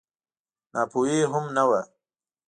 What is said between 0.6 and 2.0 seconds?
ناپوهي هم نه وه.